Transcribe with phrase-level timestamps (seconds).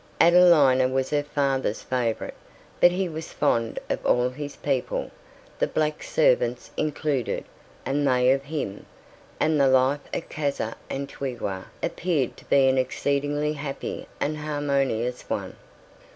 [0.19, 2.33] Adelina was her father's favourite,
[2.79, 5.11] but he was fond of all his people,
[5.59, 7.45] the black servants included,
[7.85, 8.87] and they of him,
[9.39, 15.55] and the life at Casa Antigua appeared to be an exceedingly happy and harmonious one.